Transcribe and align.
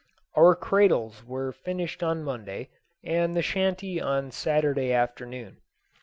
Our 0.33 0.55
cradles 0.55 1.23
were 1.23 1.51
finished 1.51 2.01
on 2.01 2.23
Monday, 2.23 2.69
and 3.03 3.35
the 3.35 3.43
shanty 3.43 4.01
on 4.01 4.31
Saturday 4.31 4.91
afternoon. 4.91 5.57